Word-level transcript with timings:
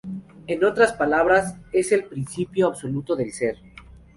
En 0.47 0.63
otras 0.63 0.93
palabras 0.93 1.57
es 1.71 1.91
el 1.91 2.05
Principio 2.05 2.65
Absoluto 2.65 3.15
del 3.15 3.31
Ser. 3.31 3.59